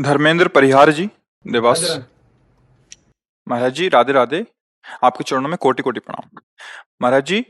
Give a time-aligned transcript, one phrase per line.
[0.00, 1.08] धर्मेंद्र परिहार जी
[1.44, 1.80] देवास।
[3.46, 4.44] महाराज जी राधे राधे।
[5.04, 6.40] आपके चरणों में कोटि कोटि प्रणाम।
[7.02, 7.44] महाराज जी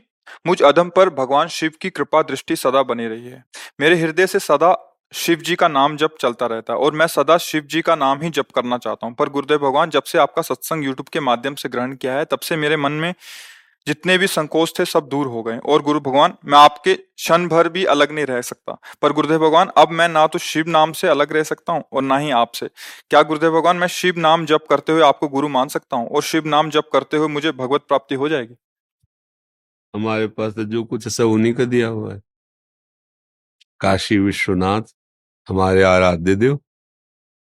[0.47, 3.43] मुझ अधम पर भगवान शिव की कृपा दृष्टि सदा बनी रही है।
[3.79, 4.75] मेरे हृदय से सदा
[5.13, 8.21] शिव जी का नाम जप चलता रहता है और मैं सदा शिव जी का नाम
[8.21, 11.55] ही जप करना चाहता हूँ। पर गुरुदेव भगवान जब से आपका सत्संग यूट्यूब के माध्यम
[11.55, 13.13] से ग्रहण किया है तब से मेरे मन में
[13.87, 17.69] जितने भी संकोच थे सब दूर हो गए। और गुरु भगवान, मैं आपके क्षण भर
[17.69, 21.07] भी अलग नहीं रह सकता। पर गुरुदेव भगवान, अब मैं ना तो शिव नाम से
[21.07, 22.67] अलग रह सकता हूँ और ना ही आपसे।
[23.09, 26.21] क्या गुरुदेव भगवान, मैं शिव नाम जप करते हुए आपको गुरु मान सकता हूँ और
[26.21, 28.55] शिव नाम जप करते हुए मुझे भगवत प्राप्ति हो जाएगी?
[29.95, 32.21] हमारे पास तो जो कुछ सब उन्हीं का दिया हुआ है।
[33.79, 34.81] काशी विश्वनाथ,
[35.49, 36.59] हमारे आराध्य देव,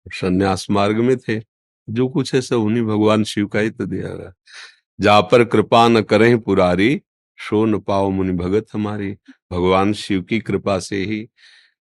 [0.06, 1.40] संन्यास मार्ग में थे।
[1.88, 4.32] जो कुछ है, सब उन्हीं भगवान शिव का ही तो दिया हुआ है।
[5.00, 7.00] जा पर कृपा न करें पुरारी
[7.36, 9.12] शो न पाओ मुनि भगत हमारी।
[9.52, 11.28] भगवान शिव की कृपा से ही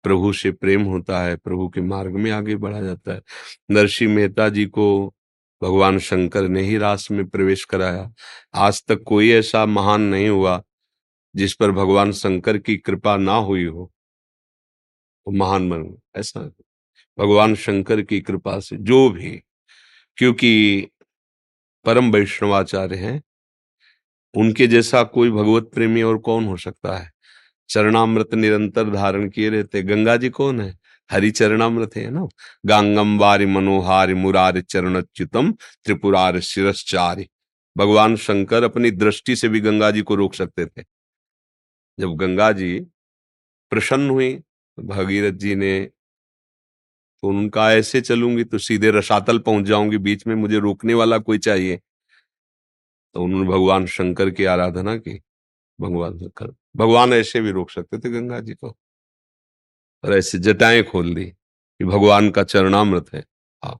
[0.02, 3.22] प्रभु से प्रेम होता है, प्रभु के मार्ग में आगे बढ़ा जाता है।
[3.70, 5.14] नरसिंह मेहता जी को
[5.62, 8.12] भगवान शंकर ने ही रास में प्रवेश कराया।
[8.54, 10.62] आज तक कोई ऐसा महान नहीं हुआ,
[11.36, 13.92] जिस पर भगवान शंकर की कृपा ना हुई हो।
[15.26, 16.40] वो महान बन ऐसा
[17.18, 19.42] भगवान शंकर की कृपा से, जो भी,
[20.16, 20.88] क्योंकि
[21.84, 23.22] परम वैष्णवाचार्य हैं।
[24.36, 27.12] उनके जैसा कोई भगवत प्रेमी और कौन हो सकता है?
[27.68, 30.78] चरणामृत निरंतर धारण किए रहते गंगा जी कौन है?
[31.10, 32.26] हरि चरणामृत है ना?
[32.66, 35.52] गांगम वारि मनोहारि मुरारि चरणच्युतम
[35.84, 37.28] त्रिपुरार शिरश्चारि।
[37.76, 40.84] भगवान शंकर अपनी दृष्टि से भी गंगा जी को रोक सकते थे।
[42.00, 42.80] जब गंगा जी
[43.70, 44.40] प्रसन्न हुई
[44.78, 45.90] भगीरथ जी ने
[47.22, 51.38] तो उनका ऐसे चलूँगी तो सीधे रसातल पहुँच जाऊँगी, बीच में मुझे रोकने वाला कोई
[51.38, 51.80] चाहिए।
[53.14, 55.18] तो उन्होंने भगवान शंकर की आराधना की,
[55.78, 58.76] भगवान शंकर, भगवान ऐसे भी रोक सकते थे गंगा जी को।
[60.04, 63.24] और ऐसे जटाएँ खोल दी कि भगवान का चरणामृत है
[63.62, 63.78] हाँ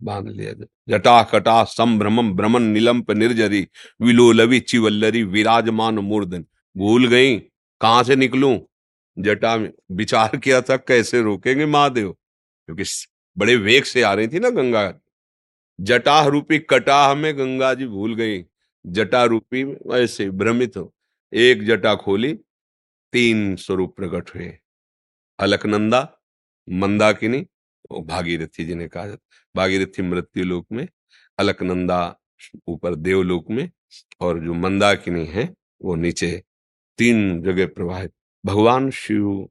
[0.00, 0.52] बाँध लिया
[0.88, 3.66] जटा कटा संभ्रमम भ्रमण निलंप निर्जरी,
[4.00, 6.44] विलोलवी चिवल्लरी विराजमान मूर्धन।
[6.76, 7.38] भूल गई,
[7.80, 8.58] कहाँ से निकलूं?
[9.16, 12.14] जटा में विचार किया था, कैसे रोकेंगे महादेव?
[12.66, 12.84] क्योंकि
[13.38, 15.00] बड़े वेग से आ रही थी ना गंगा।
[15.80, 18.44] जटाह रूपी कटाह में गंगा जी भूल गई।
[18.86, 20.94] जटा रूपी ऐसे भ्रमित हो।
[21.32, 22.34] एक जटा खोली,
[23.12, 24.58] तीन स्वरूप प्रकट हुए।
[25.38, 26.18] अलकनंदा,
[26.70, 27.46] मंदाकिनी,
[27.90, 29.06] और भागीरथी जी ने कहा,
[29.56, 30.88] भागीरथी मृत्यु लोक में,
[31.38, 32.20] अलकनंदा
[32.68, 33.70] ऊपर देवलोक में,
[34.20, 36.44] और जो मंदाकिनी है, वो नीचे
[36.98, 38.12] तीन जगह प्रवाहित।
[38.46, 39.48] भगवान शिव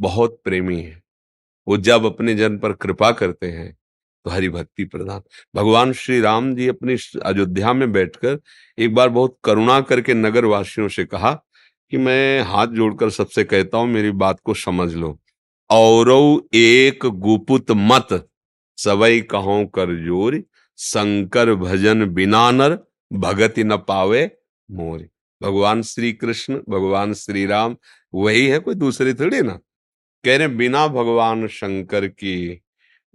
[0.00, 1.05] बहुत प्रेमी है।
[1.66, 3.72] वो जब अपने जन पर कृपा करते हैं
[4.24, 5.20] तो हरि भक्ति प्रदान
[5.54, 8.38] भगवान श्री राम जी अपनी अयोध्या में बैठकर
[8.78, 11.32] एक बार बहुत करुणा करके नगर वासियों से कहा
[11.92, 15.18] कि मैं हाथ जोड़कर सबसे कहता हूँ, मेरी बात को समझ लो।
[15.70, 16.10] और
[16.54, 18.08] एक गुपुत मत
[18.78, 20.42] सवई कहो कर ज़ोर,
[20.78, 22.78] शंकर भजन बिना नर,
[23.12, 24.30] भगति न पावे
[24.68, 25.06] मोर।
[25.40, 27.76] भगवान श्री कृष्ण, भगवान श्री राम,
[28.14, 29.58] वही है, कोई दूसरी थोड़ी ना।
[30.26, 32.60] कह रहे बिना भगवान शंकर की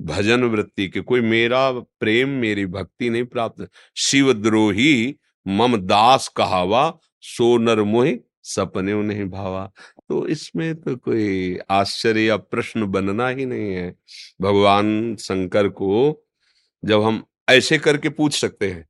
[0.02, 5.16] भजन वृत्ति के, कोई मेरा प्रेम, मेरी भक्ति नहीं प्राप्त। शिव द्रोही,
[5.48, 9.72] मम दास कहावा, सो नर मोहि, सपने नहीं भावा।
[10.10, 13.96] तो इसमें तो कोई आश्चर्य या प्रश्न बनना ही नहीं है।
[14.42, 16.24] भगवान शंकर को
[16.86, 18.88] जब हम ऐसे करके पूछ सकते हैं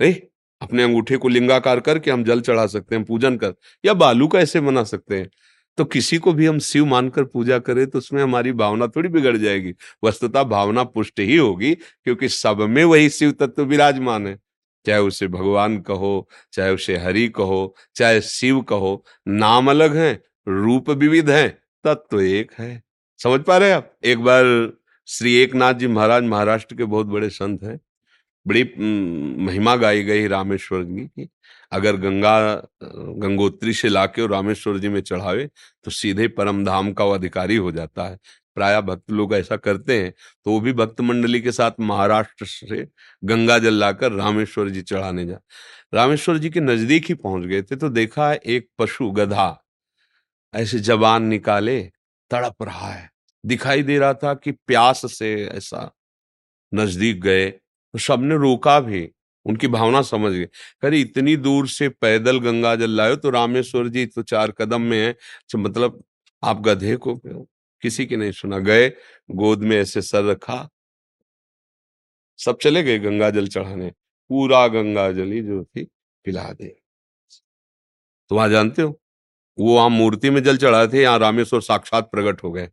[0.00, 0.12] रे
[0.60, 3.54] अपने अंगूठे को लिंगाकार करके हम जल चढ़ा सकते हैं, पूजन कर,
[3.84, 5.30] या बालू का ऐसे बना सकते हैं।
[5.80, 9.36] तो किसी को भी हम शिव मानकर पूजा करें तो उसमें हमारी भावना थोड़ी बिगड़
[9.36, 9.74] जाएगी।
[10.04, 14.38] वस्तुतः भावना पुष्ट ही होगी, क्योंकि सब में वही शिव तत्व विराजमान है।
[14.86, 20.90] चाहे उसे भगवान कहो, चाहे उसे हरि कहो, चाहे शिव कहो, नाम अलग है, रूप
[20.90, 21.48] विविध है,
[21.84, 22.82] तत्व एक है।
[23.18, 23.96] समझ पा रहे आप?
[24.04, 24.72] एक बार
[25.06, 27.80] श्री एक नाथ जी महाराज महाराष्ट्र के बहुत बड़े संत हैं।
[28.46, 28.62] बड़ी
[29.44, 31.28] महिमा गाई गई रामेश्वर जी की।
[31.72, 35.48] अगर गंगा, गंगोत्री से लाके और रामेश्वर जी में चढ़ावे
[35.84, 38.18] तो सीधे परम धाम का वो अधिकारी हो जाता है।
[38.56, 40.12] प्राय भक्त लोग ऐसा करते हैं
[40.46, 42.86] तो वो भी भक्त मंडली के साथ महाराष्ट्र से
[43.22, 45.38] गंगा जल लाकर रामेश्वर जी चढ़ाने जा।
[45.94, 49.56] रामेश्वर जी के नज़दीक ही पहुँच गए थे तो देखा है एक पशु गधा
[50.54, 51.80] ऐसे जबान निकाले,
[52.30, 53.08] तड़प रहा है।
[53.44, 55.90] दिखाई दे रहा था कि प्यास से ऐसा
[56.72, 57.52] नज़दीक गए
[57.94, 59.08] तो सबने रोका भी,
[59.46, 60.48] उनकी भावना समझ गए।
[60.82, 64.98] अरे इतनी दूर से पैदल गंगा जल लाए तो रामेश्वर जी तो चार कदम में
[64.98, 65.12] है
[65.50, 66.02] तो मतलब
[66.42, 67.14] आप गधे को
[67.82, 68.88] किसी की नहीं सुना। गए,
[69.30, 70.68] गोद में ऐसे सर रखा।
[72.38, 73.90] सब चले गए गंगा जल चढ़ाने,
[74.30, 75.84] पूरा गंगा जल ही जो थी,
[76.24, 76.68] पिला दे।
[78.30, 78.98] तो वहाँ जानते हो,
[79.58, 82.68] वो वहाँ मूर्ति में जल चढ़ाए थे, यहाँ रामेश्वर साक्षात प्रकट हो गए।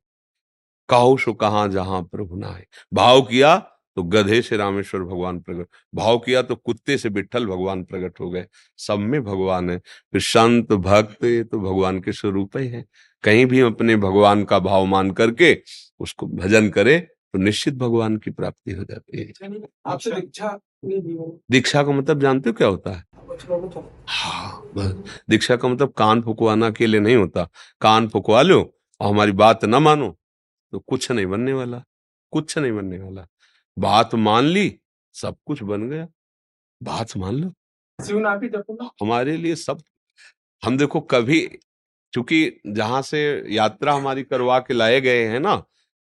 [0.89, 3.55] कहो सो कहा जहाँ प्रभु नाय भाव किया
[3.97, 8.29] तो गधे से रामेश्वर भगवान प्रकट भाव किया तो कुत्ते से बिठल भगवान प्रकट हो
[8.29, 8.45] गए।
[8.77, 12.83] सब में भगवान है। फिर संत भक्त ये तो भगवान के स्वरूप ही है।
[13.23, 15.53] कहीं भी अपने भगवान का भाव मान करके
[15.99, 20.57] उसको भजन करे तो निश्चित भगवान की प्राप्ति हो जाती है। आपसे दीक्षा
[21.51, 23.03] दीक्षा का मतलब जानते हो क्या होता है?
[24.07, 24.63] हाँ
[25.29, 27.47] दीक्षा का मतलब कान फुकवाना के लिए नहीं होता।
[27.81, 28.59] कान फुकवा लो
[29.01, 30.15] और हमारी बात ना मानो
[30.73, 31.83] तो कुछ नहीं बनने वाला
[32.33, 33.27] कुछ नहीं बनने वाला।
[33.77, 34.79] बात मान ली
[35.15, 36.07] सब कुछ बन गया।
[36.81, 37.53] बात मान लो।
[39.01, 39.81] हमारे लिए सब
[40.63, 41.39] हम देखो कभी
[42.13, 43.19] क्योंकि जहाँ से
[43.55, 45.55] यात्रा हमारी करवा के लाए गए हैं ना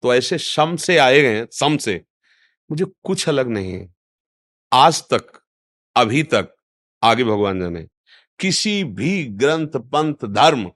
[0.03, 2.01] तो ऐसे शम से आए गए हैं सम से
[2.71, 3.89] मुझे कुछ अलग नहीं है।
[4.73, 5.41] आज तक
[5.97, 6.55] अभी तक
[7.03, 7.87] आगे भगवान जाने
[8.41, 10.71] किसी भी ग्रंथ पंथ धर्म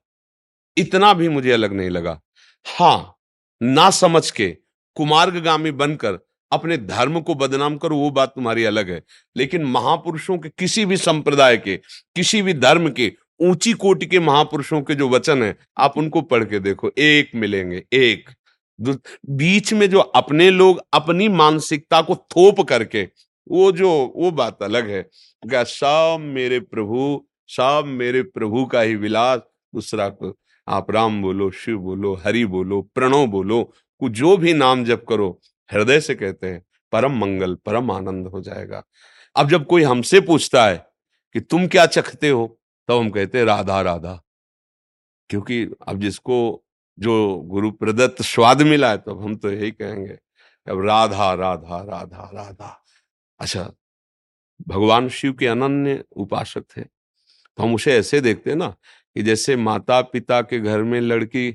[0.76, 2.20] इतना भी मुझे अलग नहीं लगा।
[2.66, 3.16] हाँ
[3.60, 4.50] ना समझ के
[4.96, 6.18] कुमार्गामी बनकर
[6.52, 9.02] अपने धर्म को बदनाम करो, वो बात तुम्हारी अलग है।
[9.36, 11.76] लेकिन महापुरुषों के किसी भी संप्रदाय के,
[12.16, 16.44] किसी भी धर्म के, ऊँची कोटि के महापुरुषों के जो वचन है, आप उनको पढ़
[16.44, 18.30] के देखो, एक मिलेंगे, एक।
[19.30, 23.08] बीच में जो अपने लोग अपनी मानसिकता को थोप करके,
[23.48, 25.02] वो जो, वो बात अलग है।
[25.48, 29.38] क्या सब मेरे प्रभु, सब मेरे प्रभु का ही विलास।
[29.74, 30.38] दूसरा को,
[30.68, 33.72] आप राम बोलो, शिव बोलो, हरि बोलो, प्रणव बोलो
[34.04, 36.62] जो भी नाम जप करो हृदय से कहते हैं,
[36.92, 38.82] परम मंगल, परम आनंद हो जाएगा।
[39.36, 40.76] अब जब कोई हमसे पूछता है
[41.34, 42.46] कि तुम क्या चखते हो,
[42.88, 44.20] तब हम कहते हैं, राधा राधा।
[45.30, 46.64] क्योंकि अब जिसको
[46.98, 47.14] जो
[47.44, 50.18] गुरु प्रदत्त स्वाद मिला है तो हम तो यही कहेंगे,
[50.66, 52.82] अब राधा राधा राधा राधा।
[53.40, 53.70] अच्छा
[54.68, 59.56] भगवान शिव के अनन्य उपासक थे। तो हम उसे ऐसे देखते हैं ना कि जैसे
[59.56, 61.50] माता पिता के घर में लड़की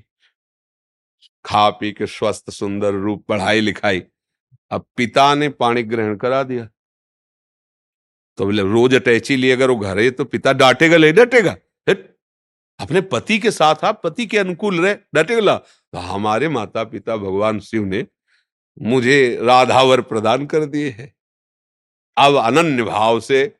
[1.45, 4.03] खा पी के स्वस्थ, सुंदर रूप पढ़ाई लिखाई।
[4.71, 6.69] अब पिता ने पानी ग्रहण करा दिया।
[8.37, 11.55] तो बोले, रोज अटैची लिए अगर वो घर है तो पिता डांटेगा ले डांटेगा।
[12.79, 17.59] अपने पति के साथ आप पति के अनुकूल रहे, डांटेगा। तो हमारे माता पिता भगवान
[17.59, 18.05] शिव ने
[18.81, 21.13] मुझे राधावर प्रदान कर दिए है।
[22.17, 23.55] अब अनन्य भाव से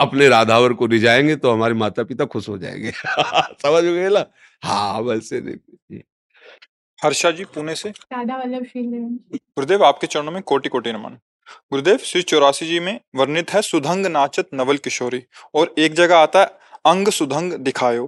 [0.00, 2.90] अपने राधावर को रिझाएँगे तो हमारे माता पिता खुश हो जाएँगे।
[3.62, 4.26] समझ गए ना?
[4.64, 6.02] हाँ वैसे देखिए।
[7.02, 11.18] हर्षा जी पुणे से। गुरुदेव आपके चरणों में कोटि कोटि नमन।
[11.70, 15.22] गुरुदेव श्री चौरासी जी में वर्णित है सुधंग नाचत नवल किशोरी।
[15.54, 16.46] और एक जगह आता है
[16.86, 18.04] अंग सुधंग दिखायो।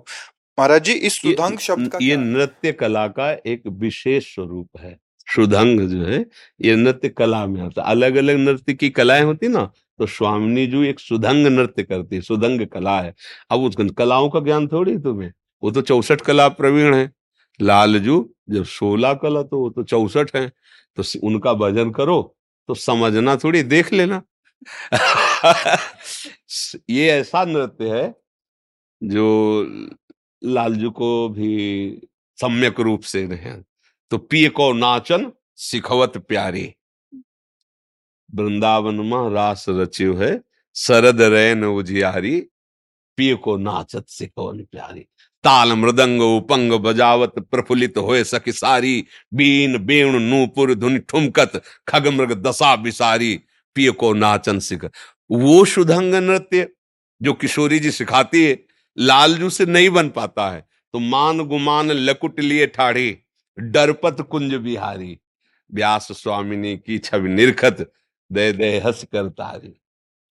[0.59, 5.81] महाराज जी इस सुधंग शब्द का ये नृत्य कला का एक विशेष स्वरूप है। सुधंग
[5.89, 6.25] जो है
[6.61, 9.65] ये नृत्य कला में आता अलग अलग नृत्य की कलाएँ होती ना
[9.99, 13.15] तो स्वामिनी जी एक सुधंग नृत्य करती सुधंग कला है।
[13.51, 15.33] अब उस कलाओं का ज्ञान थोड़ी तुम्हें।
[15.63, 17.11] वो तो चौसठ कला प्रवीण है।
[17.61, 18.19] लालजू
[18.51, 20.49] जब सोलह कला तो वो तो चौसठ है
[20.99, 22.37] तो उनका भजन करो
[22.69, 24.23] तो समझना थोड़ी, देख लेना।
[26.91, 28.15] ये ऐसा नृत्य है,
[29.03, 29.27] जो
[30.43, 31.53] लालजू को भी
[32.39, 33.63] सम्यक रूप से नहीं
[34.11, 36.75] तो पिए को नाचन, सिखवत प्यारे।
[38.31, 40.41] वृंदावन में रास रच्यो है
[40.77, 42.41] शरद रैन उजियारी
[43.19, 45.07] पिय को नाचत, सिखवन प्यारी।
[45.45, 49.05] ताल मृदंग उपंग बजावत प्रफुल्लित होए सखी सारी।
[49.35, 53.41] बीन, बेण, नूपुर, धुन, ठुमकत, खग मृग, दशा, बिसारी,
[53.75, 54.85] पिय को नाचन सिख।
[55.31, 56.69] वो शुधंग नृत्य
[57.23, 58.65] जो किशोरी जी सिखाती है,
[58.99, 63.19] लालजू से नहीं बन पाता है। तो मान गुमान लकुट लिए ठाढ़ी,
[63.59, 65.19] डरपत कुंज बिहारी।
[65.75, 67.93] व्यास स्वामिनी की छवि निरखत,
[68.33, 69.81] दे दे हंस कर तारी।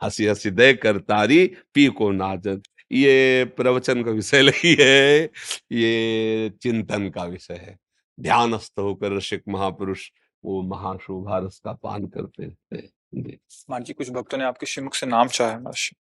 [0.03, 2.61] हँसी हँसी दे कर तारी पी को नाचत
[2.91, 5.23] ये प्रवचन का विषय नहीं है
[5.71, 7.77] ये चिंतन का विषय है।
[8.19, 10.09] ध्यानस्थ होकर ऋषिक महापुरुष
[10.45, 13.37] वो महाशोभा रस का पान करते रहते
[13.69, 15.71] मान जी। कुछ भक्तों ने आपके श्रीमुख से नाम चाहा है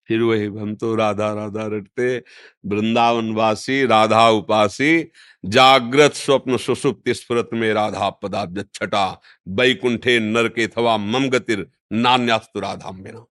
[0.09, 2.23] फिर वही हम तो राधा राधा रटते
[2.67, 5.11] वृंदावन वासी राधा उपासी
[5.45, 12.61] जागृत स्वप्न सुसुप्त स्फुरत में राधा पदाब्ज छटा बैकुंठे नर के थवा मम गतिर नान्यास्तु
[12.61, 13.27] राधा मेरा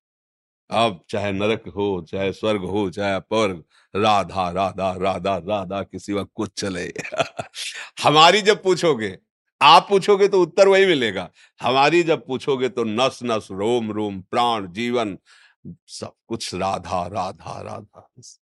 [0.69, 3.63] अब चाहे नरक हो, चाहे स्वर्ग हो, चाहे पर्ग
[3.95, 6.85] राधा राधा राधा राधा किसी वक्त कुछ चले।
[8.03, 9.17] हमारी जब पूछोगे,
[9.61, 11.29] आप पूछोगे तो उत्तर वही मिलेगा।
[11.61, 15.17] हमारी जब पूछोगे तो नस नस, रोम रोम, प्राण, जीवन,
[15.89, 18.07] सब कुछ राधा राधा राधा।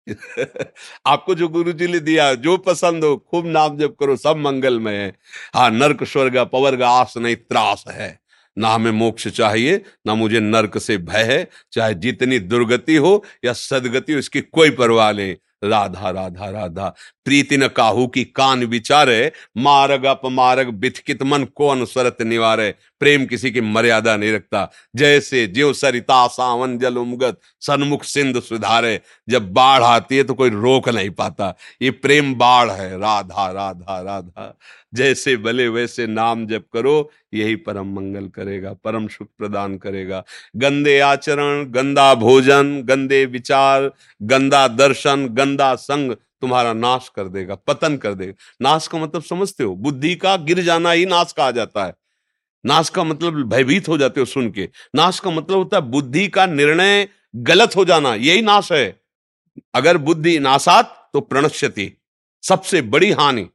[1.08, 4.96] आपको जो गुरु जी ने दिया, जो पसंद हो, खूब नाम जप करो, सब मंगलमय
[4.98, 5.14] है।
[5.56, 8.10] हाँ नर्क, स्वर्ग पवर्ग आस नहीं, त्रास है।
[8.58, 13.54] ना हमें मोक्ष चाहिए, ना मुझे नरक से भय है। चाहे जितनी दुर्गति हो या
[13.54, 19.32] सदगति हो, इसकी कोई परवाह नहीं। राधा राधा राधा। प्रीति न काहू की कान विचारे,
[19.58, 25.74] मारग अपमारग बिथकित मन को अनुसरत निवारे। प्रेम किसी की मर्यादा नहीं रखता। जैसे ज्यो
[25.74, 31.10] सरिता सावन जल उमगत, सन्मुख सिंध सुधारे। जब बाढ़ आती है तो कोई रोक नहीं
[31.10, 34.58] पाता। ये प्रेम बाढ़ है। राधा राधा राधा।
[34.94, 40.24] जैसे भले वैसे नाम जप करो, यही परम मंगल करेगा, परम सुख प्रदान करेगा।
[40.56, 43.92] गंदे आचरण, गंदा भोजन, गंदे विचार,
[44.24, 49.64] गंदा दर्शन, गंदा संग तुम्हारा नाश कर देगा, पतन कर देगा। नाश का मतलब समझते
[49.64, 49.76] हो?
[49.76, 51.94] बुद्धि का गिर जाना ही नाश कहा जाता है।
[52.66, 56.28] नाश का मतलब भयभीत हो जाते हो सुन के। नाश का मतलब होता है बुद्धि
[56.28, 59.00] का निर्णय गलत हो जाना, यही नाश है।
[59.76, 61.92] अगर बुद्धि नाशात तो प्रणश्यति,
[62.44, 63.48] सबसे बड़ी हानि।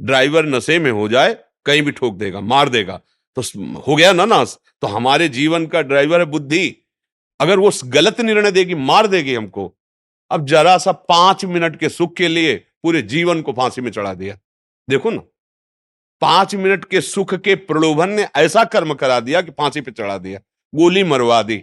[0.00, 1.36] ड्राइवर नशे में हो जाए,
[1.66, 3.00] कहीं भी ठोक देगा, मार देगा
[3.36, 3.42] तो
[3.80, 6.76] हो गया ना नाश तो हमारे जीवन का ड्राइवर है बुद्धि।
[7.40, 9.72] अगर वो गलत निर्णय देगी, मार देगी हमको।
[10.30, 14.12] अब जरा सा पाँच मिनट के सुख के लिए पूरे जीवन को फांसी में चढ़ा
[14.14, 14.38] दिया।
[14.88, 15.22] देखो ना।
[16.22, 20.18] पाँच मिनट के सुख के प्रलोभन ने ऐसा कर्म करा दिया कि फांसी पे चढ़ा
[20.18, 20.38] दिया,
[20.72, 21.56] गोली मरवा दी।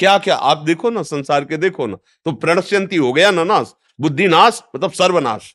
[0.00, 1.96] क्या क्या आप देखो ना, संसार के देखो ना।
[2.26, 5.54] तो प्रणश्यंती हो गया ना नाश बुद्धि नाश मतलब सर्वनाश।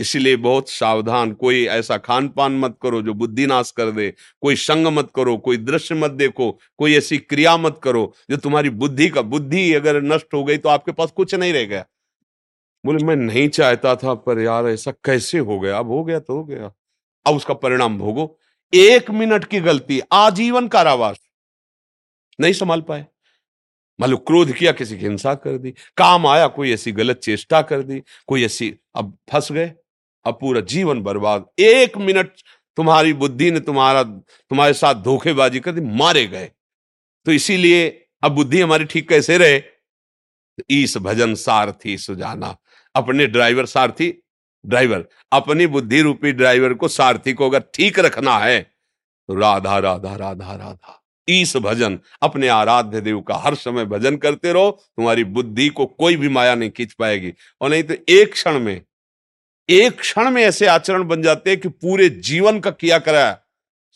[0.00, 4.56] इसलिए बहुत सावधान, कोई ऐसा खान पान मत करो जो बुद्धि नाश कर दे, कोई
[4.56, 9.08] संग मत करो, कोई दृश्य मत देखो, कोई ऐसी क्रिया मत करो जो तुम्हारी बुद्धि
[9.08, 11.84] का, बुद्धि अगर नष्ट हो गई तो आपके पास कुछ नहीं रह गया।
[12.84, 15.78] बोले, मैं नहीं चाहता था, पर यार ऐसा कैसे हो गया?
[15.78, 16.72] अब हो गया तो हो गया।
[17.26, 18.38] अब उसका परिणाम भोगो।
[18.74, 21.20] एक मिनट की गलती, आजीवन कारावास।
[22.40, 23.06] नहीं संभाल पाए।
[24.00, 27.62] मान लो क्रोध किया, किसी की हिंसा कर दी। काम आया, कोई ऐसी गलत चेष्टा
[27.62, 29.72] कर दी, कोई ऐसी अब फंस गए।
[30.24, 32.30] अब पूरा जीवन बर्बाद। एक मिनट
[32.76, 36.50] तुम्हारी बुद्धि ने तुम्हारा, तुम्हारे साथ धोखेबाजी कर दी, मारे गए।
[37.26, 39.58] तो इसीलिए अब बुद्धि हमारी ठीक कैसे रहे?
[39.58, 42.56] तो ईस भजन सारथी सुजाना,
[42.94, 44.22] अपने ड्राइवर सारथी
[44.64, 48.60] ड्राइवर, अपनी बुद्धि रूपी ड्राइवर को सारथी को अगर ठीक रखना है
[49.28, 54.52] तो राधा राधा राधा राधा, ईस भजन, अपने आराध्य देव का हर समय भजन करते
[54.52, 58.58] रहो, तुम्हारी बुद्धि को कोई भी माया नहीं खींच पाएगी। और नहीं तो एक क्षण
[58.58, 58.80] में,
[59.68, 63.38] एक क्षण में ऐसे आचरण बन जाते हैं कि पूरे जीवन का किया कराया,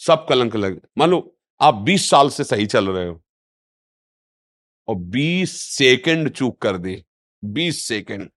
[0.01, 3.21] सब कलंक लगे मान लो, आप 20 साल से सही चल रहे हो।
[4.89, 7.03] और 20 सेकंड चूक कर दे
[7.43, 8.31] 20 सेकंड।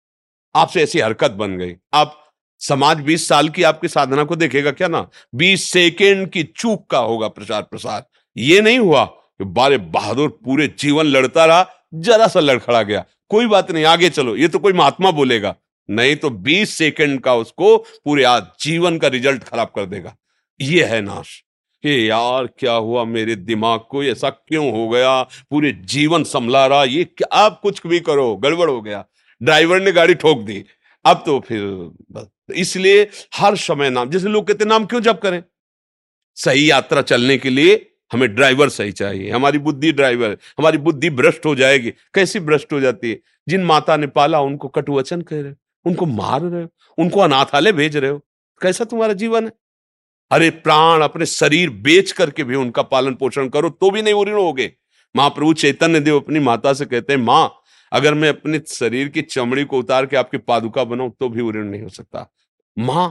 [0.55, 2.25] आपसे ऐसी हरकत बन गई। आप
[2.59, 5.09] समाज 20 साल की आपकी साधना को देखेगा क्या ना?
[5.35, 8.05] 20 सेकेंड की चूक का होगा प्रचार प्रसार।
[8.37, 13.47] ये नहीं हुआ कि बारे बहादुर पूरे जीवन लड़ता रहा, जरा सा लड़खड़ा गया। कोई
[13.47, 15.55] बात नहीं, आगे चलो, ये तो कोई महात्मा बोलेगा।
[15.89, 20.15] नहीं तो 20 सेकंड का उसको पूरे आज जीवन का रिज़ल्ट खराब कर देगा।
[20.61, 21.43] ये है नाश।
[21.83, 24.03] कि यार, क्या हुआ मेरे दिमाग को?
[24.03, 25.23] ऐसा क्यों हो गया?
[25.23, 28.35] पूरे जीवन संभला रहा, ये क्या आप कुछ भी करो?
[28.35, 29.05] गड़बड़ हो गया।
[29.41, 30.63] ड्राइवर ने गाड़ी ठोक दी।
[31.05, 35.43] अब तो फिर इसलिए हर समय नाम, जैसे लोग कहते नाम क्यों जब करें?
[36.37, 41.45] सही यात्रा चलने के लिए हमें ड्राइवर सही चाहिए। हमारी बुद्धि ड्राइवर, हमारी बुद्धि भ्रष्ट
[41.45, 43.19] हो जाएगी। कैसी भ्रष्ट हो जाती है?
[43.47, 45.55] जिन माता ने पाला, उनको कटुवचन कह रहे हो,
[45.85, 48.21] उनको मार रहे हो, उनको अनाथालय भेज रहे हो।
[48.61, 49.51] कैसा तुम्हारा जीवन है?
[50.31, 54.33] अरे प्राण अपने शरीर बेच करके भी उनका पालन पोषण करो तो भी नहीं उऋण
[54.33, 54.71] होगे।
[55.15, 57.55] महाप्रभु चैतन्य देव अपनी माता से कहते हैं, माँ
[57.91, 61.65] अगर मैं अपने शरीर की चमड़ी को उतार के आपकी पादुका बनाऊँ तो भी उऋण
[61.65, 62.29] नहीं हो सकता।
[62.77, 63.09] माँ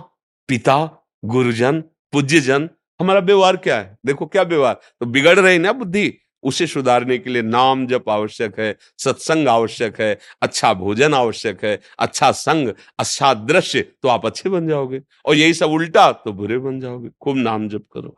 [0.49, 0.77] पिता
[1.25, 1.81] गुरुजन
[2.13, 2.69] पूज्यजन
[3.01, 3.97] हमारा व्यवहार क्या है?
[4.07, 4.81] देखो क्या व्यवहार?
[5.01, 6.13] तो बिगड़ रही ना बुद्धि?
[6.43, 11.79] उसे सुधारने के लिए नाम जप आवश्यक है सत्संग आवश्यक है अच्छा भोजन आवश्यक है
[11.99, 16.59] अच्छा संग अच्छा दृश्य तो आप अच्छे बन जाओगे। और यही सब उल्टा तो बुरे
[16.59, 18.17] बन जाओगे। खूब नाम जप करो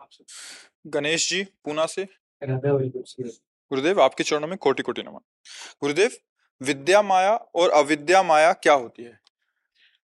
[0.86, 2.04] गणेश जी पूना से।
[2.42, 5.20] गुरुदेव आपके चरणों में कोटि कोटि नमन
[5.82, 6.10] गुरुदेव
[6.62, 9.20] विद्या माया और अविद्या माया क्या होती है?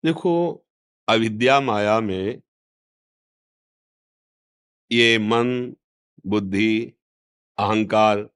[0.06, 0.66] देखो
[1.10, 2.42] अविद्या माया में
[4.92, 5.76] ये मन
[6.26, 6.94] बुद्धि
[7.58, 8.30] अहंकार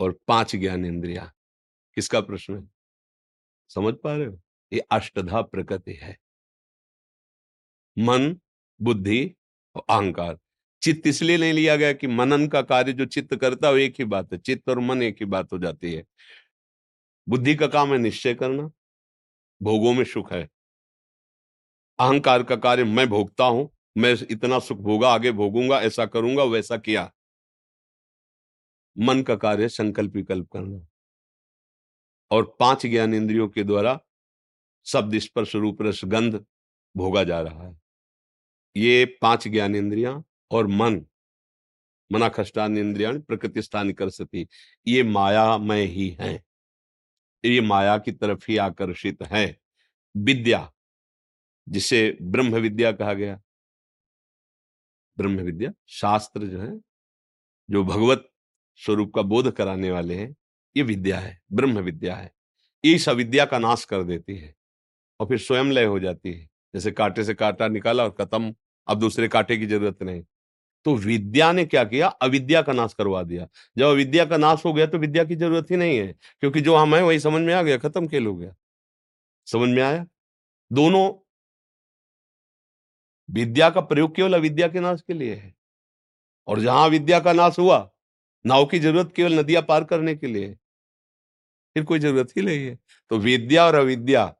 [0.00, 1.32] और पाँच ज्ञान इंद्रिया
[1.94, 2.70] किसका प्रश्न है?
[3.68, 4.40] समझ पा रहे हो?
[4.72, 6.18] ये अष्टधा प्रकृति है।
[7.98, 8.40] मन
[8.82, 9.36] बुद्धि
[9.74, 10.38] और अहंकार।
[10.82, 14.04] चित्त इसलिए नहीं लिया गया कि मनन का कार्य जो चित्त करता है एक ही
[14.04, 16.04] बात है। चित्त और मन एक ही बात हो जाती है।
[17.28, 18.70] बुद्धि का काम है निश्चय करना,
[19.62, 20.48] भोगों में सुख है।
[21.98, 26.76] अहंकार का कार्य मैं भोगता हूँ, मैं इतना सुख भोगा, आगे भोगूँगा, ऐसा करूँगा, वैसा
[26.76, 27.12] किया।
[28.98, 30.86] मन का कार्य संकल्प विकल्प करना।
[32.30, 34.00] और पाँच ज्ञान इंद्रियों के द्वारा
[34.86, 36.44] शब्द स्पर्श रूप रस गंध
[36.96, 37.80] भोगा जा रहा है।
[38.76, 41.06] ये पाँच ज्ञान इंद्रियाँ और मन
[42.12, 44.48] मना खष्टान इंद्रिया प्रकृति स्थान कर सती।
[44.86, 46.44] ये माया मायामय ही है।
[47.50, 49.60] ये माया की तरफ़ ही आकर्षित है।
[50.16, 50.72] विद्या,
[51.68, 53.40] जिसे ब्रह्म विद्या कहा गया।
[55.18, 56.80] ब्रह्म विद्या, शास्त्र जो है,
[57.70, 58.30] जो भगवत
[58.76, 60.36] स्वरूप का बोध कराने वाले हैं,
[60.76, 62.34] ये विद्या है, ब्रह्म विद्या है।
[62.84, 64.54] इस अविद्या का नाश कर देती है
[65.20, 68.54] और फिर स्वयं लय हो जाती है। जैसे कांटे से कांटा निकाला और खत्म,
[68.88, 70.24] अब दूसरे कांटे की ज़रूरत नहीं।
[70.86, 72.08] तो विद्या ने क्या किया?
[72.08, 75.70] अविद्या का नाश करवा दिया। जब अविद्या का नाश हो गया तो विद्या की ज़रूरत
[75.70, 76.06] ही नहीं है,
[76.40, 78.54] क्योंकि जो हम है वही समझ में आ गया, खत्म खेल हो गया।
[79.48, 80.06] समझ में आया?
[80.70, 81.10] दोनों
[83.28, 85.54] विद्या का प्रयोग केवल अविद्या के नाश के लिए है।
[86.48, 87.78] और जहाँ विद्या का नाश हुआ,
[88.44, 90.54] नाव की ज़रूरत केवल नदियाँ पार करने के लिए
[91.76, 92.78] फिर कोई ज़रूरत ही नहीं है।
[93.10, 94.34] तो विद्या और अविद्या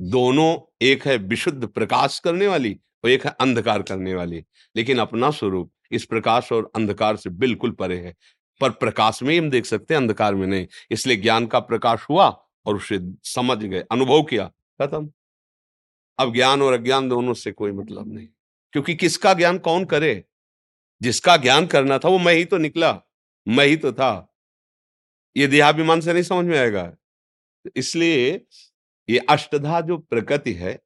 [0.00, 4.44] दोनों, एक है विशुद्ध प्रकाश करने वाली और एक है अंधकार करने वाली।
[4.76, 8.16] लेकिन अपना स्वरूप इस प्रकाश और अंधकार से बिल्कुल परे है।
[8.60, 12.06] पर प्रकाश में ही हम देख सकते हैं, अंधकार में नहीं। इसलिए ज्ञान का प्रकाश
[12.10, 15.12] हुआ और उसे समझ गए, अनुभव किया, खत्म।
[16.18, 18.28] अब ज्ञान और अज्ञान दोनों से कोई मतलब नहीं।
[18.72, 20.24] क्योंकि किसका ज्ञान कौन करे?
[21.02, 23.02] जिसका ज्ञान करना था, वो मैं ही तो निकला।
[23.48, 24.34] मैं ही तो था।
[25.36, 26.94] ये देहाभिमान से नहीं समझ में आएगा।
[27.76, 28.46] इसलिए
[29.10, 30.80] ये अष्टधा जो प्रकृति है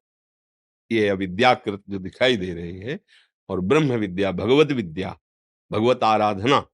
[0.92, 2.98] ये अविद्याकृत जो दिखाई दे रही है
[3.48, 5.16] और ब्रह्म विद्या, भगवत विद्या,
[5.70, 6.64] भगवत आराधना,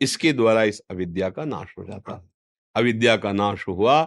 [0.00, 2.28] इसके द्वारा इस अविद्या का नाश हो जाता है।
[2.74, 4.02] अविद्या का नाश हुआ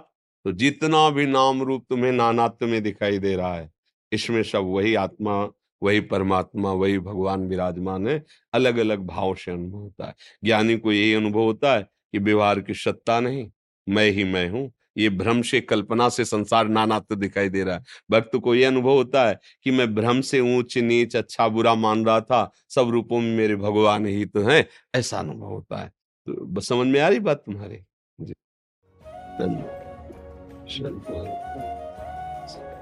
[0.46, 3.70] तो जितना भी नाम रूप तुम्हें नानात्व में दिखाई दे रहा है,
[4.12, 5.38] इसमें सब वही आत्मा,
[5.82, 8.24] वही परमात्मा, वही भगवान विराजमान है
[8.54, 12.60] अलग अलग भाव से अनुभव होता है। ज्ञानी को यही अनुभव होता है कि व्यवहार
[12.62, 13.50] की सत्ता नहीं,
[13.88, 17.84] मैं ही मैं हूँ ये भ्रम से कल्पना से संसार नानात्व दिखाई दे रहा है।
[18.12, 22.06] भक्त को ये अनुभव होता है कि मैं भ्रम से ऊंच नीच अच्छा बुरा मान
[22.06, 25.90] रहा था सब रूपों में मेरे भगवान ही तो हैं ऐसा अनुभव होता है।
[26.28, 27.80] तो समझ में आ रही बात तुम्हारी?
[28.22, 28.34] जी।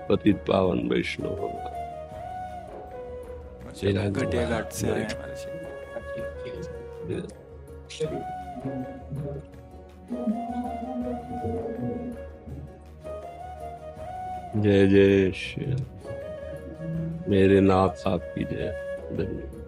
[0.09, 1.59] पतित पावन वैष्णव
[4.09, 5.07] घटिया घाट से आए
[14.63, 15.65] जय जय श्री
[17.29, 18.71] मेरे नाथ आपकी जय
[19.17, 19.61] धन्यवाद।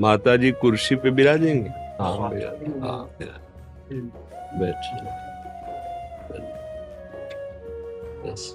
[0.00, 1.68] माता जी कुर्सी पे बिराजेंगे
[2.00, 2.30] हाँ हाँ
[4.58, 4.90] बैठ
[8.24, 8.54] बस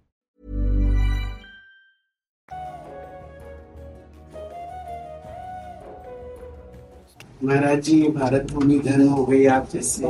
[7.43, 10.01] महाराज जी भारत भूमि धन हो गई आप जैसे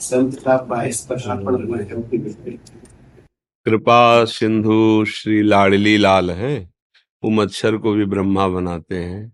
[0.00, 2.56] संत का बाईस पर अर्पण
[3.64, 6.70] कृपा सिंधु श्री लाडली लाल है।
[7.24, 9.32] वो मच्छर को भी ब्रह्मा बनाते हैं।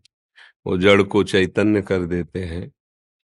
[0.66, 2.72] वो जड़ को चैतन्य कर देते हैं।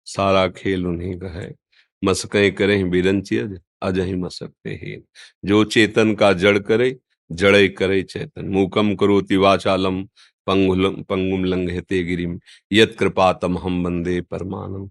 [0.05, 1.55] सारा खेल उन्हीं का है।
[2.03, 5.03] मसकें करें अज अजही मसकते ही।
[5.45, 6.97] जो चेतन का जड़ करे,
[7.31, 10.07] जड़े करे चेतन। मूकम करो तिवाचालम
[10.49, 12.39] पंगुम लंघते गिरिम
[12.73, 14.87] यत कृपा तम हम बंदे परमानम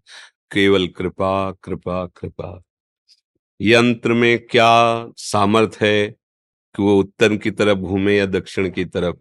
[0.53, 2.63] केवल कृपा कृपा कृपा।
[3.61, 6.09] यंत्र में क्या सामर्थ है
[6.77, 9.17] कि वो उत्तर की तरफ़ घूमे या दक्षिण की तरफ़?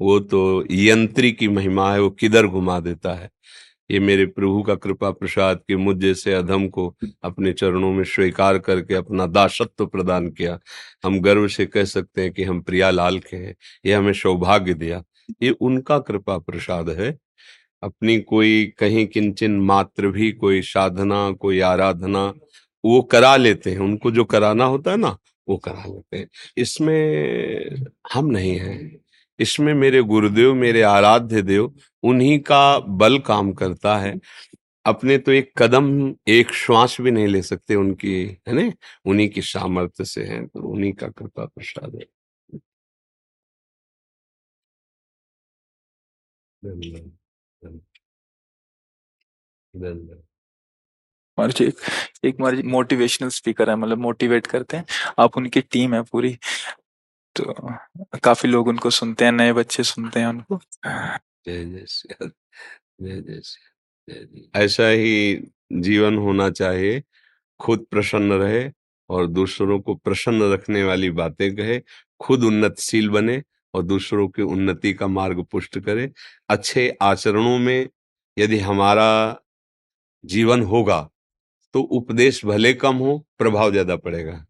[0.00, 3.30] वो तो यंत्री की महिमा है, वो किधर घुमा देता है?
[3.90, 8.58] ये मेरे प्रभु का कृपा प्रसाद के मुझ जैसे अधम को अपने चरणों में स्वीकार
[8.58, 10.58] करके अपना दासत्व प्रदान किया।
[11.04, 13.56] हम गर्व से कह सकते हैं कि हम प्रिया लाल के हैं।
[13.86, 15.04] ये हमें सौभाग्य दिया।
[15.42, 17.18] ये उनका कृपा प्रसाद है।
[17.82, 22.34] अपनी कोई कहीं किंचन मात्र भी कोई साधना, कोई आराधना,
[22.84, 27.64] वो करा लेते हैं। उनको जो कराना होता है ना, वो करा लेते हैं। इसमें
[28.14, 28.96] हम नहीं हैं।
[29.40, 34.18] इसमें मेरे गुरुदेव, मेरे आराध्य देव, उन्हीं का बल काम करता है।
[34.86, 38.72] अपने तो एक कदम, एक श्वास भी नहीं ले सकते उनकी, है ना?
[39.06, 42.06] उन्हीं की सामर्थ्य से है तो उन्हीं का कृपा प्रसाद है।
[51.60, 51.76] एक
[52.24, 54.84] एक मोटिवेशनल स्पीकर है मतलब मोटिवेट करते हैं।
[55.18, 56.38] आप उनकी टीम है पूरी
[57.36, 57.54] तो
[58.22, 60.60] काफ़ी लोग उनको सुनते हैं नए बच्चे सुनते हैं उनको।
[64.54, 67.02] ऐसा ही जीवन होना चाहिए
[67.60, 68.70] खुद प्रसन्न रहे
[69.10, 71.80] और दूसरों को प्रसन्न रखने वाली बातें कहे
[72.20, 73.42] खुद उन्नतशील बने
[73.74, 76.10] और दूसरों की उन्नति का मार्ग पुष्ट करे।
[76.48, 77.88] अच्छे आचरणों में
[78.36, 79.40] यदि हमारा
[80.24, 81.00] जीवन होगा
[81.74, 84.44] तो उपदेश भले कम हो, प्रभाव ज़्यादा पड़ेगा।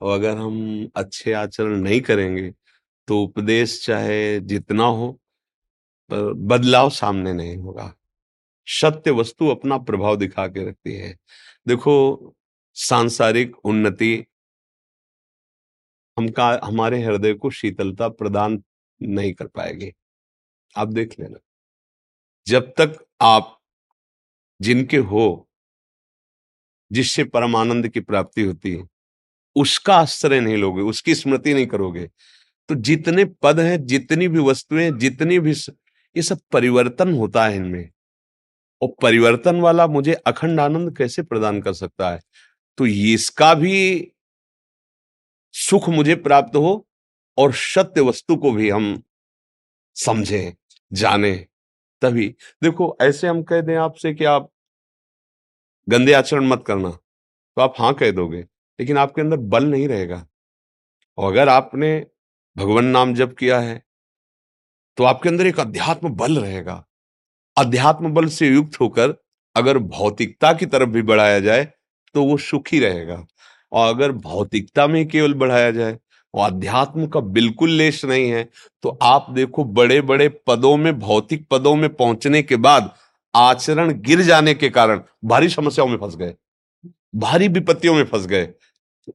[0.00, 2.50] और अगर हम अच्छे आचरण नहीं करेंगे
[3.08, 5.10] तो उपदेश चाहे जितना हो
[6.10, 7.92] पर बदलाव सामने नहीं होगा।
[8.68, 11.14] सत्य वस्तु अपना प्रभाव दिखा के रखती है।
[11.66, 12.34] देखो,
[12.76, 14.24] सांसारिक उन्नति
[16.18, 18.62] हमका, हमारे हृदय को शीतलता प्रदान
[19.02, 19.92] नहीं कर पाएगी।
[20.76, 21.38] आप देख लेना।
[22.46, 23.58] जब तक आप
[24.60, 25.48] जिनके हो,
[26.92, 28.88] जिससे परमानंद की प्राप्ति होती है,
[29.56, 32.10] उसका आश्रय नहीं लोगे, उसकी स्मृति नहीं करोगे
[32.68, 35.70] तो जितने पद हैं, जितनी भी वस्तुएँ जितनी भी स...
[36.16, 37.90] ये सब परिवर्तन होता है इनमें।
[38.82, 42.20] और परिवर्तन वाला मुझे अखंड आनंद कैसे प्रदान कर सकता है?
[42.78, 44.08] तो इसका भी
[45.54, 46.72] सुख मुझे प्राप्त हो
[47.38, 49.02] और सत्य वस्तु को भी हम
[49.96, 50.52] समझें,
[50.92, 51.34] जाने।
[52.02, 52.28] तभी,
[52.62, 54.48] देखो, ऐसे हम कह दें आपसे कि आप
[55.88, 57.16] गंदे आचरण मत करना तो
[57.56, 58.40] आप हाँ कह दोगे,
[58.78, 60.26] लेकिन आपके अंदर बल नहीं रहेगा।
[61.18, 61.98] और अगर आपने
[62.56, 63.82] भगवान नाम जप किया है
[64.98, 66.84] तो आपके अंदर एक अध्यात्म बल रहेगा।
[67.56, 69.14] अध्यात्म बल से युक्त होकर
[69.56, 71.64] अगर भौतिकता की तरफ़ भी बढ़ाया जाए
[72.14, 73.16] तो वो सुखी रहेगा।
[73.72, 75.98] और अगर भौतिकता में केवल बढ़ाया जाए
[76.34, 78.48] और अध्यात्म का बिल्कुल लेश नहीं है।
[78.82, 82.92] तो आप देखो बड़े बड़े पदों में, भौतिक पदों में पहुँचने के बाद
[83.34, 86.34] आचरण गिर जाने के कारण भारी समस्याओं में फंस गए,
[87.16, 88.48] भारी विपत्तियों में फंस गए।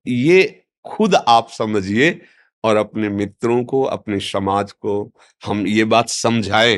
[0.07, 2.19] ये खुद आप समझिए
[2.63, 5.11] और अपने मित्रों को, अपने समाज को
[5.43, 6.77] हम ये बात समझाएँ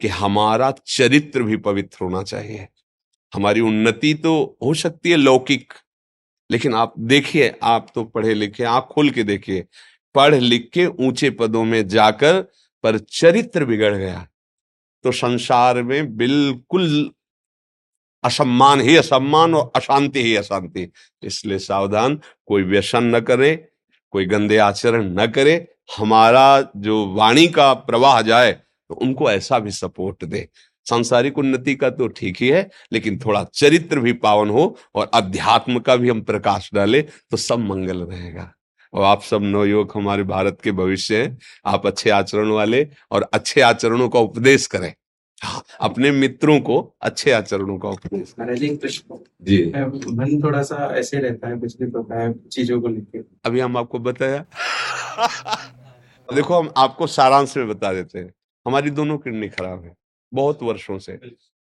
[0.00, 2.66] कि हमारा चरित्र भी पवित्र होना चाहिए।
[3.32, 5.72] हमारी उन्नति तो हो सकती है लौकिक
[6.50, 9.64] लेकिन आप देखिए, आप तो पढ़े लिखे आप खोल के देखिए,
[10.14, 12.40] पढ़ लिख के ऊँचे पदों में जाकर
[12.84, 14.26] पर चरित्र बिगड़ गया।
[15.04, 17.10] तो संसार में बिल्कुल
[18.24, 20.90] असम्मान ही असम्मान और अशांति ही अशांति।
[21.22, 23.54] इसलिए सावधान, कोई व्यसन न करे,
[24.12, 29.70] कोई गंदे आचरण न करे, हमारा जो वाणी का प्रवाह जाए तो उनको ऐसा भी
[29.70, 30.48] सपोर्ट दे।
[30.86, 35.78] सांसारिक उन्नति का तो ठीक ही है लेकिन थोड़ा चरित्र भी पावन हो और अध्यात्म
[35.78, 38.52] का भी हम प्रकाश डाले तो सब मंगल रहेगा।
[38.92, 43.60] और आप सब नवयुवक हमारे भारत के भविष्य हैं आप अच्छे आचरण वाले और अच्छे
[43.60, 44.92] आचरणों का उपदेश करें।
[45.42, 48.34] हाँ, अपने मित्रों को अच्छे आचरणों का उपदेश
[49.42, 53.76] जी। मन थोड़ा सा ऐसे रहता है विचलित होता है चीज़ों को लेकर अभी हम
[53.76, 54.44] आपको बताया।
[56.28, 58.32] देखो हम आपको सारांश में बता देते हैं।
[58.66, 59.94] हमारी दोनों किडनी खराब है।
[60.34, 61.20] बहुत वर्षों से।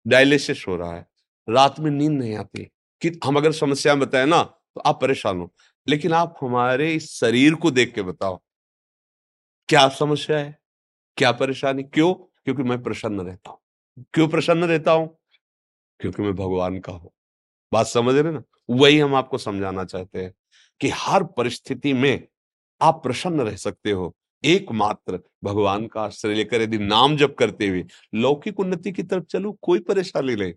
[0.07, 1.07] डायलिसिस हो रहा है।
[1.49, 5.53] रात में नींद नहीं आती। कि हम अगर समस्या बताए ना तो आप परेशान हो।
[5.87, 8.41] लेकिन आप हमारे इस शरीर को देख के बताओ।
[9.69, 10.59] क्या समस्या है?
[11.17, 11.83] क्या परेशानी?
[11.83, 12.13] क्यों?
[12.13, 13.59] क्योंकि मैं प्रसन्न रहता हूँ।
[14.13, 15.17] क्यों प्रसन्न रहता हूँ?
[15.99, 17.11] क्योंकि मैं भगवान का हूँ।
[17.73, 18.43] बात समझ रहे ना?
[18.69, 20.33] वही हम आपको समझाना चाहते हैं
[20.81, 22.27] कि हर परिस्थिति में
[22.81, 27.85] आप प्रसन्न रह सकते हो। एकमात्र भगवान का आश्रय लेकर यदि नाम जप करते हुए
[28.15, 30.53] लौकिक उन्नति की तरफ़ चलो, कोई परेशानी नहीं।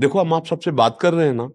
[0.00, 1.50] देखो, हम आप सबसे बात कर रहे हैं ना?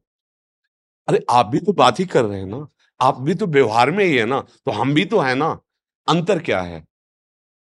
[1.08, 2.67] अरे, आप भी तो बात ही कर रहे हैं ना?
[3.01, 4.41] आप भी तो व्यवहार में ही है ना?
[4.41, 5.60] तो हम भी तो है ना?
[6.08, 6.86] अंतर क्या है?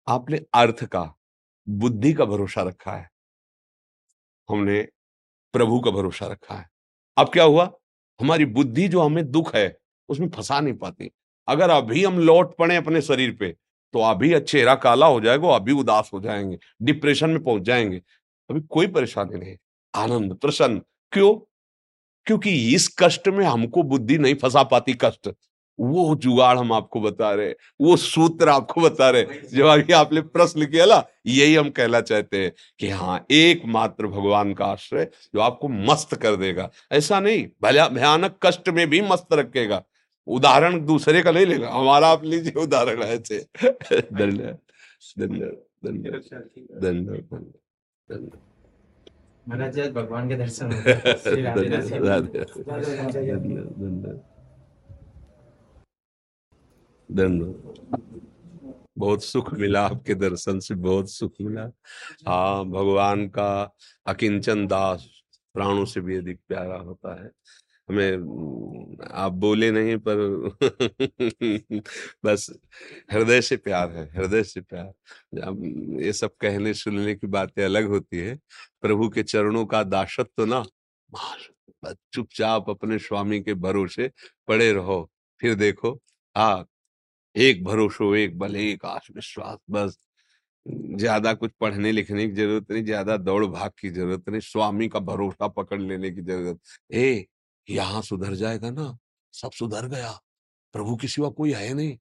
[0.07, 1.15] आपने अर्थ का,
[1.69, 3.09] बुद्धि का भरोसा रखा है।
[4.49, 4.87] हमने
[5.53, 6.69] प्रभु का भरोसा रखा है।
[7.17, 7.73] अब क्या हुआ?
[8.21, 11.11] हमारी बुद्धि जो हमें दुख है, उसमें फंसा नहीं पाती।
[11.47, 13.55] अगर अभी हम लौट पड़े अपने शरीर पे
[13.95, 18.01] तो अभी चेहरा काला हो जाएगा अभी उदास हो जाएँगे, डिप्रेशन में पहुँच जाएँगे।
[18.49, 19.55] अभी कोई परेशानी नहीं,
[19.95, 20.81] आनंद, प्रसन्न।
[21.11, 21.33] क्यों?
[22.27, 25.29] क्योंकि इस कष्ट में हमको बुद्धि नहीं फंसा पाती कष्ट।
[25.79, 30.65] वो जुगाड़ हम आपको बता रहे वो सूत्र आपको बता रहे जो अभी आपने प्रश्न
[30.65, 35.67] किया ना, यही हम कहना चाहते हैं कि हाँ एकमात्र भगवान का आश्रय जो आपको
[35.67, 39.83] मस्त कर देगा। ऐसा नहीं, भले भयानक कष्ट में भी मस्त रखेगा।
[40.27, 44.57] उदाहरण दूसरे का नहीं लेगा हमारा आप लीजिए उदाहरण ऐसे धन्यवाद
[45.19, 45.53] धन्यवाद
[45.85, 46.21] धन्यवाद
[46.81, 47.23] धन्यवाद
[48.09, 48.39] धन्यवाद
[49.47, 50.69] महाराज भगवान के दर्शन
[58.97, 61.63] बहुत सुख मिला आपके दर्शन से बहुत सुख मिला।
[62.27, 65.05] हाँ भगवान का अकिंचन दास
[65.55, 67.29] प्राणों से भी अधिक प्यारा होता है।
[67.89, 70.17] हमें, आप बोले नहीं, पर
[72.25, 72.49] बस
[73.11, 78.17] हृदय से प्यार है, हृदय से प्यार। ये सब कहने, सुनने की बातें अलग होती
[78.17, 78.35] है।
[78.81, 80.63] प्रभु के चरणों का दासत्व तो ना
[82.13, 84.09] चुपचाप अपने स्वामी के भरोसे
[84.47, 85.09] पड़े रहो,
[85.41, 85.91] फिर देखो,
[86.35, 86.65] हा,
[87.35, 89.97] एक भरोसो, एक बल, एक आश विश्वास बस।
[90.65, 94.99] ज़्यादा कुछ पढ़ने लिखने की ज़रूरत नहीं, ज़्यादा दौड़ भाग की ज़रूरत नहीं, स्वामी का
[95.01, 96.59] भरोसा पकड़ लेने की ज़रूरत।
[96.91, 97.25] ए
[97.67, 98.97] यहाँ सुधर जाएगा ना,
[99.33, 100.11] सब सुधर गया।
[100.73, 101.97] प्रभु के सिवा कोई है नहीं।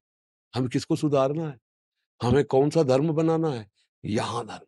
[0.55, 1.59] हमें किसको सुधारना है?
[2.21, 3.67] हमें कौन सा धर्म बनाना है?
[4.05, 4.67] यहाँ धर्म।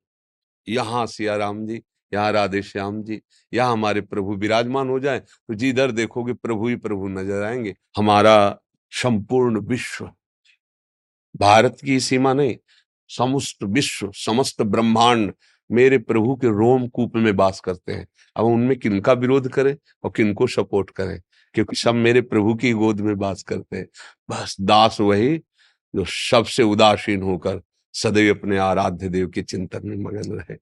[0.69, 1.83] यहाँ सिया राम जी,
[2.13, 3.21] यहाँ राधे श्याम जी,
[3.53, 8.59] यहाँ हमारे प्रभु विराजमान हो जाए तो जिधर देखोगे प्रभु ही प्रभु नज़र आएँगे। हमारा
[8.93, 10.11] संपूर्ण विश्व।
[11.35, 12.57] भारत की सीमा नहीं,
[13.11, 15.33] समस्त विश्व, समस्त ब्रह्मांड
[15.71, 20.13] मेरे प्रभु के रोम कूप में बास करते हैं। अब उनमें किनका विरोध करें और
[20.17, 21.21] किनको सपोर्ट करें?
[21.55, 23.87] क्योंकि सब मेरे प्रभु की गोद में बास करते हैं।
[24.31, 25.39] बस दास वही
[25.97, 30.57] जो सबसे उदासीन होकर सदैव अपने आराध्य देव के चिंतन में मगन रहे।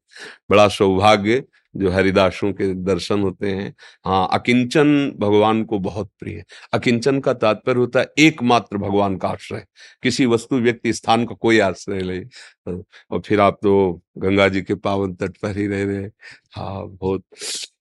[0.50, 1.44] बड़ा सौभाग्य
[1.76, 3.74] जो हरिदासों के दर्शन होते हैं
[4.06, 9.28] हाँ अकिंचन भगवान को बहुत प्रिय है। अकिंचन का तात्पर्य होता है, एकमात्र भगवान का
[9.28, 9.64] आश्रय
[10.02, 14.74] किसी वस्तु, व्यक्ति, स्थान का कोई आश्रय नहीं। और फिर आप तो गंगा जी के
[14.76, 16.04] पावन तट पर ही रह रहे
[16.56, 17.24] हाँ। बहुत।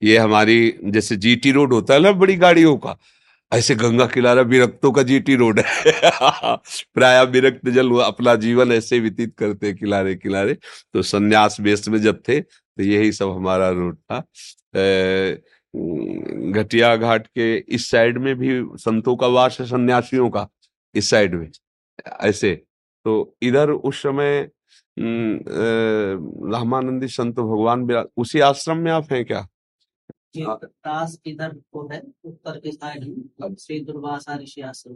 [0.03, 2.97] ये हमारी, जैसे जीटी रोड होता है ना बड़ी गाड़ियों का,
[3.51, 5.65] ऐसे गंगा किनारा विरक्तों का जीटी रोड है।
[6.95, 10.57] प्राय विरक्त जल अपना जीवन ऐसे व्यतीत करते किनारे किनारे
[10.93, 12.39] तो संन्यास वेश में जब थे
[12.77, 14.19] तो यही सब हमारा रूट था।
[16.51, 20.47] घटिया घाट के इस साइड में भी संतों का वास है सन्यासियों का
[20.95, 21.49] इस साइड में
[22.21, 22.53] ऐसे।
[23.05, 24.49] तो इधर उस समय
[26.53, 29.47] रामानंदी संत भगवान उसी आश्रम में आप हैं क्या?
[30.37, 34.95] दास इधर को है उत्तर के साइड श्री दुर्वासा ऋषि आश्रम।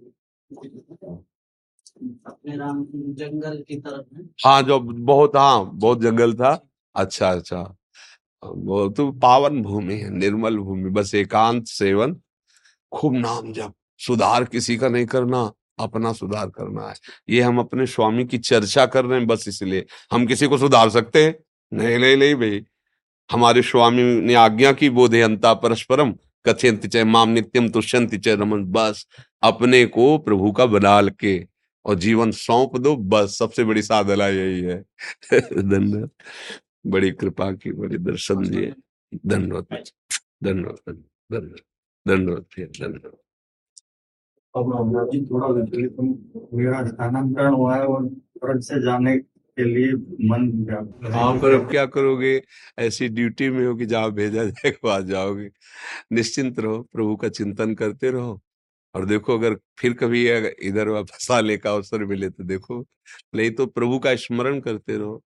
[2.27, 2.85] अपने राम
[3.19, 6.53] जंगल की तरफ़ है। हाँ जो बहुत हाँ बहुत जंगल था।
[6.97, 7.75] अच्छा अच्छा।
[8.43, 12.21] वो तो पावन भूमि है, निर्मल भूमि, बस एकांत सेवन।
[12.91, 16.95] खूब नाम जब सुधार किसी का नहीं करना, अपना सुधार करना है।
[17.29, 20.89] ये हम अपने स्वामी की चर्चा कर रहे हैं बस इसलिए। हम किसी को सुधार
[20.89, 21.39] सकते हैं?
[21.73, 22.65] नहीं नहीं नहीं भाई।
[23.31, 26.15] हमारे स्वामी ने आज्ञा की, बोधे अंता परस्परम
[26.47, 29.05] कथयंत चय माम नित्यम तुष्यंत चय रमन। बस
[29.43, 31.47] अपने को प्रभु का बना के।
[31.85, 34.85] और जीवन सौंप दो, बस सबसे बड़ी साधना यही है।
[35.41, 36.09] धन्यवाद।
[36.87, 38.73] बड़ी कृपा की बड़ी दर्शन दिए।
[39.25, 39.65] धन्यवाद।
[40.43, 40.93] धन्यवाद
[41.31, 41.59] धन्यवाद
[42.05, 43.17] धन्यवाद धन्यवाद।
[44.55, 49.91] अब जी थोड़ा विचलित हूँ मेरा स्थानांतरण हुआ है और तुरंत से जाने के लिए
[50.29, 51.33] मन हाँ?
[51.39, 52.41] पर अब क्या करोगे?
[52.79, 55.49] ऐसी ड्यूटी में हो कि जहाँ भेजा जाएगा वहाँ जाओगे।
[56.11, 58.39] निश्चिंत रहो प्रभु का चिंतन करते रहो।
[58.95, 60.27] और देखो अगर फिर कभी
[60.67, 62.79] इधर वापस आने का अवसर मिले तो देखो।
[63.35, 65.21] नहीं तो प्रभु का स्मरण करते रहो।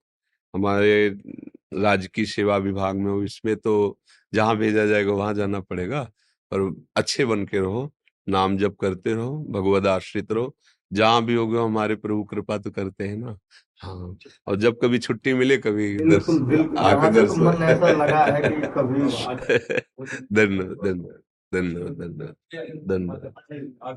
[0.54, 1.08] हमारे
[1.74, 3.98] राज्य की सेवा विभाग में हो इसमें तो
[4.32, 6.02] जहाँ भेजा जाएगा वहाँ जाना पड़ेगा।
[6.52, 7.90] पर अच्छे बन के रहो
[8.28, 10.54] नाम जप करते रहो भगवद आश्रित रहो।
[10.92, 13.38] जहाँ भी होगे हमारे प्रभु कृपा तो करते हैं ना।
[13.80, 15.96] हाँ और जब कभी छुट्टी मिले कभी
[16.78, 17.34] आके तो
[18.32, 19.00] है कि कभी
[20.32, 22.34] धन्यवाद धन्यवाद धन्यवाद
[22.88, 23.96] धन्यवाद धन्यवाद।